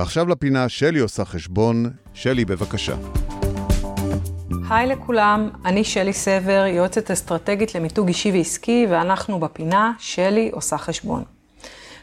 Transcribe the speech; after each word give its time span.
ועכשיו 0.00 0.28
לפינה, 0.28 0.68
שלי 0.68 0.98
עושה 0.98 1.24
חשבון. 1.24 1.90
שלי, 2.14 2.44
בבקשה. 2.44 2.94
היי 4.70 4.86
לכולם, 4.86 5.50
אני 5.64 5.84
שלי 5.84 6.12
סבר, 6.12 6.64
יועצת 6.66 7.10
אסטרטגית 7.10 7.74
למיתוג 7.74 8.08
אישי 8.08 8.32
ועסקי, 8.32 8.86
ואנחנו 8.90 9.40
בפינה 9.40 9.92
שלי 9.98 10.50
עושה 10.52 10.78
חשבון. 10.78 11.24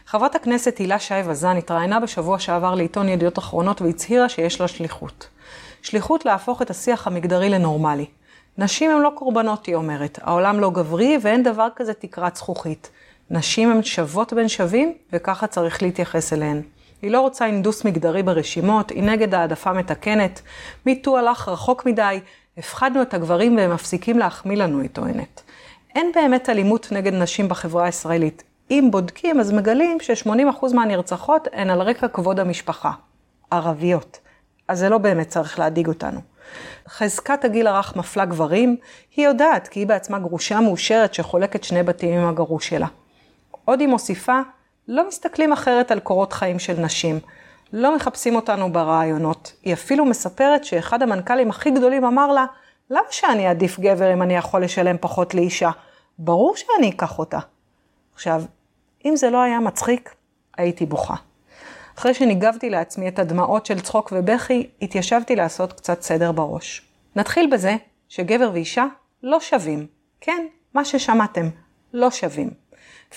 חברת 0.06 0.34
הכנסת 0.34 0.78
הילה 0.78 0.98
שי 0.98 1.14
וזן 1.26 1.56
התראיינה 1.56 2.00
בשבוע 2.00 2.38
שעבר 2.38 2.74
לעיתון 2.74 3.08
ידיעות 3.08 3.38
אחרונות 3.38 3.82
והצהירה 3.82 4.28
שיש 4.28 4.60
לה 4.60 4.68
שליחות. 4.68 5.28
שליחות 5.82 6.24
להפוך 6.24 6.62
את 6.62 6.70
השיח 6.70 7.06
המגדרי 7.06 7.48
לנורמלי. 7.48 8.06
נשים 8.58 8.90
הן 8.90 9.02
לא 9.02 9.12
קורבנות, 9.14 9.66
היא 9.66 9.74
אומרת. 9.74 10.18
העולם 10.22 10.60
לא 10.60 10.70
גברי 10.70 11.18
ואין 11.22 11.42
דבר 11.42 11.68
כזה 11.76 11.94
תקרת 11.94 12.36
זכוכית. 12.36 12.90
נשים 13.30 13.70
הן 13.70 13.82
שוות 13.82 14.32
בין 14.32 14.48
שווים, 14.48 14.94
וככה 15.12 15.46
צריך 15.46 15.82
להתייחס 15.82 16.32
אליהן. 16.32 16.62
היא 17.02 17.10
לא 17.10 17.20
רוצה 17.20 17.46
אינדוס 17.46 17.84
מגדרי 17.84 18.22
ברשימות, 18.22 18.90
היא 18.90 19.02
נגד 19.02 19.34
העדפה 19.34 19.72
מתקנת. 19.72 20.42
מיטו 20.86 21.18
הלך 21.18 21.48
רחוק 21.48 21.86
מדי, 21.86 22.20
הפחדנו 22.58 23.02
את 23.02 23.14
הגברים 23.14 23.56
והם 23.56 23.74
מפסיקים 23.74 24.18
להחמיא 24.18 24.56
לנו, 24.56 24.80
היא 24.80 24.90
טוענת. 24.92 25.42
אין 25.94 26.12
באמת 26.14 26.48
אלימות 26.48 26.92
נגד 26.92 27.14
נשים 27.14 27.48
בחברה 27.48 27.84
הישראלית. 27.84 28.42
אם 28.70 28.88
בודקים, 28.90 29.40
אז 29.40 29.52
מגלים 29.52 30.00
ש-80% 30.00 30.74
מהנרצחות 30.74 31.48
הן 31.52 31.70
על 31.70 31.82
רקע 31.82 32.08
כבוד 32.08 32.40
המשפחה. 32.40 32.92
ערביות. 33.50 34.18
אז 34.68 34.78
זה 34.78 34.88
לא 34.88 34.98
באמת 34.98 35.28
צריך 35.28 35.58
להדאיג 35.58 35.88
אותנו. 35.88 36.20
חזקת 36.88 37.44
הגיל 37.44 37.66
הרך 37.66 37.96
מפלה 37.96 38.24
גברים, 38.24 38.76
היא 39.16 39.24
יודעת 39.24 39.68
כי 39.68 39.80
היא 39.80 39.86
בעצמה 39.86 40.18
גרושה 40.18 40.60
מאושרת 40.60 41.14
שחולקת 41.14 41.64
שני 41.64 41.82
בתים 41.82 42.18
עם 42.18 42.28
הגרוש 42.28 42.68
שלה. 42.68 42.86
עוד 43.64 43.80
היא 43.80 43.88
מוסיפה, 43.88 44.40
לא 44.88 45.08
מסתכלים 45.08 45.52
אחרת 45.52 45.90
על 45.90 46.00
קורות 46.00 46.32
חיים 46.32 46.58
של 46.58 46.80
נשים. 46.80 47.18
לא 47.72 47.96
מחפשים 47.96 48.36
אותנו 48.36 48.72
ברעיונות. 48.72 49.52
היא 49.62 49.72
אפילו 49.74 50.04
מספרת 50.04 50.64
שאחד 50.64 51.02
המנכ"לים 51.02 51.50
הכי 51.50 51.70
גדולים 51.70 52.04
אמר 52.04 52.32
לה, 52.32 52.46
למה 52.90 53.06
שאני 53.10 53.48
אעדיף 53.48 53.80
גבר 53.80 54.12
אם 54.12 54.22
אני 54.22 54.36
יכול 54.36 54.64
לשלם 54.64 54.96
פחות 55.00 55.34
לאישה? 55.34 55.70
ברור 56.18 56.56
שאני 56.56 56.90
אקח 56.90 57.18
אותה. 57.18 57.38
עכשיו, 58.14 58.42
אם 59.04 59.16
זה 59.16 59.30
לא 59.30 59.42
היה 59.42 59.60
מצחיק, 59.60 60.14
הייתי 60.56 60.86
בוכה. 60.86 61.14
אחרי 61.98 62.14
שניגבתי 62.14 62.70
לעצמי 62.70 63.08
את 63.08 63.18
הדמעות 63.18 63.66
של 63.66 63.80
צחוק 63.80 64.12
ובכי, 64.16 64.70
התיישבתי 64.82 65.36
לעשות 65.36 65.72
קצת 65.72 66.02
סדר 66.02 66.32
בראש. 66.32 66.82
נתחיל 67.16 67.50
בזה 67.52 67.76
שגבר 68.08 68.50
ואישה 68.52 68.86
לא 69.22 69.40
שווים. 69.40 69.86
כן, 70.20 70.46
מה 70.74 70.84
ששמעתם, 70.84 71.48
לא 71.92 72.10
שווים. 72.10 72.67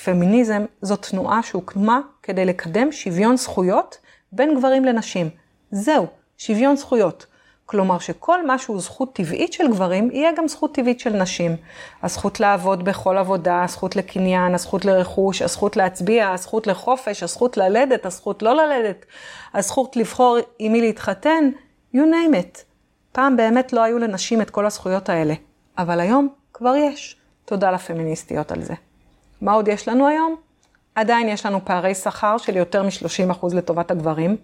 פמיניזם 0.04 0.66
זו 0.82 0.96
תנועה 0.96 1.44
שהוקמה 1.44 2.00
כדי 2.24 2.46
לקדם 2.46 2.92
שוויון 2.92 3.38
זכויות 3.38 3.98
בין 4.32 4.58
גברים 4.58 4.86
לנשים. 4.86 5.30
זהו, 5.72 6.08
שוויון 6.38 6.76
זכויות. 6.76 7.26
כלומר 7.66 8.00
שכל 8.00 8.48
מה 8.48 8.58
שהוא 8.58 8.80
זכות 8.82 9.16
טבעית 9.16 9.54
של 9.54 9.68
גברים, 9.68 10.12
יהיה 10.12 10.32
גם 10.38 10.48
זכות 10.48 10.76
טבעית 10.76 11.00
של 11.00 11.14
נשים. 11.14 11.56
הזכות 12.04 12.40
לעבוד 12.40 12.86
בכל 12.86 13.18
עבודה, 13.18 13.64
הזכות 13.64 13.96
לקניין, 13.96 14.56
הזכות 14.56 14.86
לרכוש, 14.86 15.42
הזכות 15.42 15.78
להצביע, 15.78 16.30
הזכות 16.30 16.68
לחופש, 16.68 17.24
הזכות 17.24 17.58
ללדת, 17.58 18.06
הזכות 18.06 18.42
לא 18.42 18.54
ללדת, 18.56 19.06
הזכות 19.54 19.96
לבחור 19.96 20.38
עם 20.60 20.72
מי 20.72 20.82
להתחתן, 20.82 21.50
you 21.96 22.00
name 22.00 22.34
it. 22.34 22.60
פעם 23.12 23.38
באמת 23.38 23.74
לא 23.74 23.84
היו 23.84 23.98
לנשים 23.98 24.42
את 24.42 24.50
כל 24.50 24.66
הזכויות 24.66 25.10
האלה, 25.10 25.34
אבל 25.78 26.00
היום 26.00 26.30
כבר 26.54 26.76
יש. 26.76 27.16
תודה 27.46 27.72
לפמיניסטיות 27.72 28.52
על 28.52 28.62
זה. 28.62 28.74
מה 29.42 29.54
עוד 29.54 29.68
יש 29.68 29.88
לנו 29.88 30.08
היום? 30.08 30.36
עדיין 30.96 31.30
יש 31.30 31.46
לנו 31.46 31.66
פערי 31.66 31.96
שכר 31.96 32.38
של 32.38 32.58
יותר 32.58 32.84
מ-30% 32.84 33.56
לטובת 33.56 33.92
הגברים, 33.92 34.38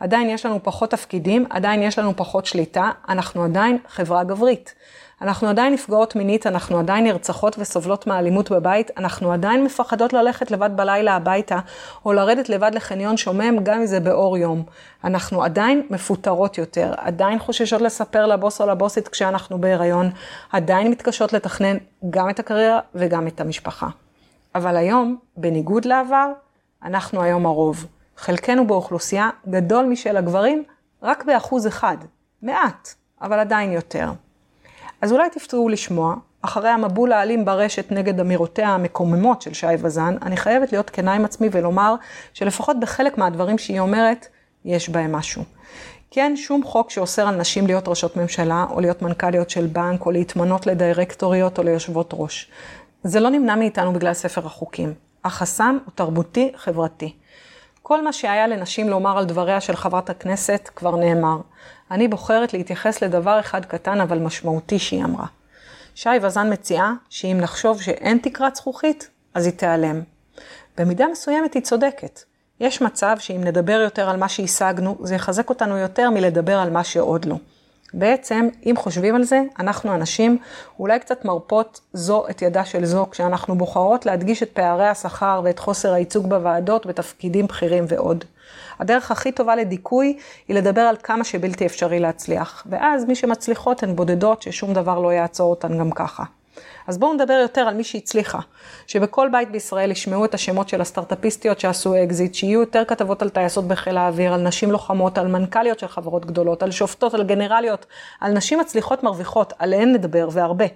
עדיין 0.00 0.30
יש 0.30 0.46
לנו 0.46 0.62
פחות 0.62 0.90
תפקידים, 0.90 1.46
עדיין 1.50 1.82
יש 1.82 1.98
לנו 1.98 2.16
פחות 2.16 2.46
שליטה, 2.46 2.90
אנחנו 3.08 3.44
עדיין 3.44 3.78
חברה 3.88 4.24
גברית. 4.24 4.74
אנחנו 5.22 5.48
עדיין 5.48 5.72
נפגעות 5.72 6.16
מינית, 6.16 6.46
אנחנו 6.46 6.78
עדיין 6.78 7.04
נרצחות 7.04 7.56
וסובלות 7.58 8.06
מאלימות 8.06 8.50
בבית, 8.50 8.90
אנחנו 8.96 9.32
עדיין 9.32 9.64
מפחדות 9.64 10.12
ללכת 10.12 10.50
לבד 10.50 10.70
בלילה 10.76 11.16
הביתה, 11.16 11.58
או 12.04 12.12
לרדת 12.12 12.48
לבד 12.48 12.70
לחניון 12.74 13.16
שומם, 13.16 13.58
גם 13.62 13.78
אם 13.80 13.86
זה 13.86 14.00
באור 14.00 14.38
יום. 14.38 14.62
אנחנו 15.04 15.42
עדיין 15.42 15.86
מפוטרות 15.90 16.58
יותר, 16.58 16.92
עדיין 16.96 17.38
חוששות 17.38 17.80
לספר 17.80 18.26
לבוס 18.26 18.60
או 18.60 18.66
לבוסית 18.66 19.08
כשאנחנו 19.08 19.60
בהיריון, 19.60 20.10
עדיין 20.52 20.90
מתקשות 20.90 21.32
לתכנן 21.32 21.76
גם 22.10 22.30
את 22.30 22.38
הקריירה 22.38 22.80
וגם 22.94 23.26
את 23.26 23.40
המשפחה. 23.40 23.86
אבל 24.54 24.76
היום, 24.76 25.16
בניגוד 25.36 25.84
לעבר, 25.84 26.32
אנחנו 26.84 27.22
היום 27.22 27.46
הרוב. 27.46 27.86
חלקנו 28.16 28.66
באוכלוסייה 28.66 29.30
גדול 29.48 29.86
משל 29.86 30.16
הגברים 30.16 30.64
רק 31.02 31.24
באחוז 31.24 31.66
אחד. 31.66 31.96
מעט, 32.42 32.94
אבל 33.22 33.38
עדיין 33.38 33.72
יותר. 33.72 34.12
אז 35.00 35.12
אולי 35.12 35.30
תפתרו 35.30 35.68
לשמוע, 35.68 36.14
אחרי 36.42 36.68
המבול 36.68 37.12
האלים 37.12 37.44
ברשת 37.44 37.92
נגד 37.92 38.20
אמירותיה 38.20 38.68
המקוממות 38.68 39.42
של 39.42 39.52
שי 39.52 39.66
וזן, 39.78 40.16
אני 40.22 40.36
חייבת 40.36 40.72
להיות 40.72 40.90
כנה 40.90 41.14
עם 41.14 41.24
עצמי 41.24 41.48
ולומר 41.52 41.94
שלפחות 42.34 42.80
בחלק 42.80 43.18
מהדברים 43.18 43.58
שהיא 43.58 43.80
אומרת, 43.80 44.26
יש 44.64 44.88
בהם 44.88 45.12
משהו. 45.12 45.42
כי 46.10 46.20
אין 46.20 46.36
שום 46.36 46.64
חוק 46.64 46.90
שאוסר 46.90 47.28
על 47.28 47.36
נשים 47.36 47.66
להיות 47.66 47.88
ראשות 47.88 48.16
ממשלה, 48.16 48.66
או 48.70 48.80
להיות 48.80 49.02
מנכ"ליות 49.02 49.50
של 49.50 49.66
בנק, 49.66 50.06
או 50.06 50.10
להתמנות 50.10 50.66
לדירקטוריות 50.66 51.58
או 51.58 51.62
ליושבות 51.62 52.10
ראש. 52.16 52.50
זה 53.04 53.20
לא 53.20 53.30
נמנע 53.30 53.54
מאיתנו 53.54 53.92
בגלל 53.92 54.12
ספר 54.12 54.46
החוקים. 54.46 54.94
החסם 55.24 55.78
הוא 55.84 55.92
תרבותי, 55.94 56.52
חברתי. 56.56 57.14
כל 57.82 58.04
מה 58.04 58.12
שהיה 58.12 58.46
לנשים 58.46 58.88
לומר 58.88 59.18
על 59.18 59.24
דבריה 59.24 59.60
של 59.60 59.76
חברת 59.76 60.10
הכנסת 60.10 60.70
כבר 60.76 60.96
נאמר. 60.96 61.36
אני 61.90 62.08
בוחרת 62.08 62.52
להתייחס 62.52 63.02
לדבר 63.02 63.40
אחד 63.40 63.64
קטן 63.64 64.00
אבל 64.00 64.18
משמעותי 64.18 64.78
שהיא 64.78 65.04
אמרה. 65.04 65.26
שי 65.94 66.08
וזן 66.22 66.52
מציעה 66.52 66.92
שאם 67.08 67.38
נחשוב 67.40 67.82
שאין 67.82 68.18
תקרת 68.18 68.56
זכוכית, 68.56 69.10
אז 69.34 69.46
היא 69.46 69.54
תיעלם. 69.54 70.00
במידה 70.78 71.06
מסוימת 71.12 71.54
היא 71.54 71.62
צודקת. 71.62 72.20
יש 72.60 72.82
מצב 72.82 73.16
שאם 73.18 73.44
נדבר 73.44 73.80
יותר 73.80 74.10
על 74.10 74.16
מה 74.16 74.28
שהשגנו, 74.28 74.96
זה 75.02 75.14
יחזק 75.14 75.48
אותנו 75.48 75.76
יותר 75.76 76.10
מלדבר 76.10 76.58
על 76.58 76.70
מה 76.70 76.84
שעוד 76.84 77.24
לא. 77.24 77.36
בעצם, 77.94 78.48
אם 78.66 78.74
חושבים 78.76 79.14
על 79.14 79.24
זה, 79.24 79.42
אנחנו 79.58 79.90
הנשים 79.90 80.38
אולי 80.78 80.98
קצת 80.98 81.24
מרפות 81.24 81.80
זו 81.92 82.24
את 82.30 82.42
ידה 82.42 82.64
של 82.64 82.84
זו, 82.84 83.06
כשאנחנו 83.10 83.54
בוחרות 83.54 84.06
להדגיש 84.06 84.42
את 84.42 84.50
פערי 84.52 84.88
השכר 84.88 85.40
ואת 85.44 85.58
חוסר 85.58 85.92
הייצוג 85.92 86.28
בוועדות, 86.28 86.86
בתפקידים 86.86 87.46
בכירים 87.46 87.84
ועוד. 87.88 88.24
הדרך 88.78 89.10
הכי 89.10 89.32
טובה 89.32 89.56
לדיכוי 89.56 90.18
היא 90.48 90.56
לדבר 90.56 90.80
על 90.80 90.96
כמה 91.02 91.24
שבלתי 91.24 91.66
אפשרי 91.66 92.00
להצליח, 92.00 92.66
ואז 92.70 93.04
מי 93.04 93.14
שמצליחות 93.14 93.82
הן 93.82 93.96
בודדות 93.96 94.42
ששום 94.42 94.74
דבר 94.74 94.98
לא 94.98 95.12
יעצור 95.12 95.50
אותן 95.50 95.78
גם 95.78 95.90
ככה. 95.90 96.24
אז 96.86 96.98
בואו 96.98 97.14
נדבר 97.14 97.38
יותר 97.42 97.60
על 97.60 97.74
מי 97.74 97.84
שהצליחה. 97.84 98.38
שבכל 98.86 99.28
בית 99.32 99.50
בישראל 99.50 99.90
ישמעו 99.90 100.24
את 100.24 100.34
השמות 100.34 100.68
של 100.68 100.80
הסטארטאפיסטיות 100.80 101.60
שעשו 101.60 101.94
אקזיט, 102.04 102.34
שיהיו 102.34 102.60
יותר 102.60 102.84
כתבות 102.84 103.22
על 103.22 103.28
טייסות 103.28 103.68
בחיל 103.68 103.96
האוויר, 103.96 104.34
על 104.34 104.42
נשים 104.42 104.70
לוחמות, 104.70 105.18
על 105.18 105.26
מנכ"ליות 105.26 105.78
של 105.78 105.88
חברות 105.88 106.26
גדולות, 106.26 106.62
על 106.62 106.70
שופטות, 106.70 107.14
על 107.14 107.22
גנרליות, 107.22 107.86
על 108.20 108.32
נשים 108.32 108.60
מצליחות 108.60 109.02
מרוויחות, 109.02 109.52
עליהן 109.58 109.92
נדבר 109.92 110.28
והרבה. 110.32 110.66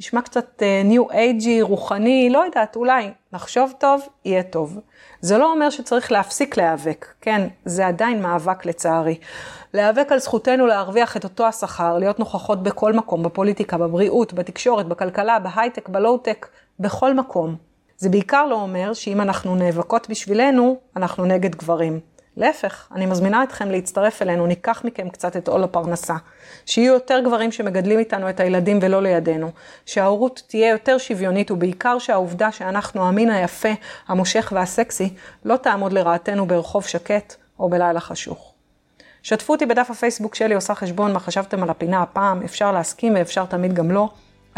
נשמע 0.00 0.22
קצת 0.22 0.62
new 0.84 1.10
uh, 1.10 1.12
age 1.12 1.42
י, 1.42 1.62
רוחני, 1.62 2.30
לא 2.30 2.44
יודעת, 2.44 2.76
אולי 2.76 3.10
נחשוב 3.32 3.72
טוב, 3.78 4.02
יהיה 4.24 4.42
טוב. 4.42 4.78
זה 5.20 5.38
לא 5.38 5.52
אומר 5.52 5.70
שצריך 5.70 6.12
להפסיק 6.12 6.56
להיאבק, 6.56 7.06
כן, 7.20 7.48
זה 7.64 7.86
עדיין 7.86 8.22
מאבק 8.22 8.66
לצערי. 8.66 9.18
להיאבק 9.74 10.12
על 10.12 10.18
זכותנו 10.18 10.66
להרוויח 10.66 11.16
את 11.16 11.24
אותו 11.24 11.46
השכר, 11.46 11.98
להיות 11.98 12.18
נוכחות 12.18 12.62
בכל 12.62 12.92
מקום, 12.92 13.22
בפוליטיקה, 13.22 13.78
בבריאות, 13.78 14.32
בתקשורת, 14.32 14.86
בכלכלה, 14.86 15.38
בהייטק, 15.38 15.88
בלואו-טק, 15.88 16.48
בכל 16.80 17.14
מקום. 17.14 17.56
זה 17.96 18.08
בעיקר 18.08 18.46
לא 18.46 18.54
אומר 18.54 18.92
שאם 18.92 19.20
אנחנו 19.20 19.56
נאבקות 19.56 20.10
בשבילנו, 20.10 20.76
אנחנו 20.96 21.24
נגד 21.24 21.54
גברים. 21.54 22.00
להפך, 22.36 22.88
אני 22.94 23.06
מזמינה 23.06 23.42
אתכם 23.42 23.70
להצטרף 23.70 24.22
אלינו, 24.22 24.46
ניקח 24.46 24.84
מכם 24.84 25.08
קצת 25.08 25.36
את 25.36 25.48
עול 25.48 25.64
הפרנסה. 25.64 26.14
שיהיו 26.66 26.94
יותר 26.94 27.20
גברים 27.20 27.52
שמגדלים 27.52 27.98
איתנו 27.98 28.30
את 28.30 28.40
הילדים 28.40 28.78
ולא 28.82 29.02
לידינו. 29.02 29.50
שההורות 29.86 30.42
תהיה 30.46 30.70
יותר 30.70 30.98
שוויונית, 30.98 31.50
ובעיקר 31.50 31.98
שהעובדה 31.98 32.52
שאנחנו 32.52 33.08
המין 33.08 33.30
היפה, 33.30 33.68
המושך 34.08 34.52
והסקסי, 34.54 35.14
לא 35.44 35.56
תעמוד 35.56 35.92
לרעתנו 35.92 36.46
ברחוב 36.46 36.86
שקט 36.86 37.34
או 37.58 37.68
בלילה 37.68 38.00
חשוך. 38.00 38.52
שתפו 39.22 39.52
אותי 39.52 39.66
בדף 39.66 39.90
הפייסבוק 39.90 40.34
שלי 40.34 40.54
עושה 40.54 40.74
חשבון 40.74 41.12
מה 41.12 41.20
חשבתם 41.20 41.62
על 41.62 41.70
הפינה 41.70 42.02
הפעם, 42.02 42.42
אפשר 42.42 42.72
להסכים 42.72 43.14
ואפשר 43.14 43.44
תמיד 43.44 43.74
גם 43.74 43.90
לא. 43.90 44.08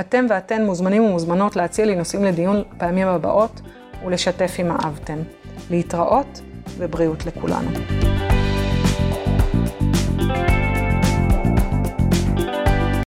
אתם 0.01 0.27
ואתן 0.31 0.65
מוזמנים 0.65 1.05
ומוזמנות 1.05 1.57
להציע 1.57 1.85
לי 1.85 1.95
נושאים 1.95 2.25
לדיון 2.25 2.63
פעמים 2.79 3.09
הבאות 3.09 3.61
ולשתף 4.05 4.57
אם 4.59 4.71
אהבתם. 4.71 5.19
להתראות 5.71 6.41
ובריאות 6.79 7.27
לכולנו. 7.27 7.71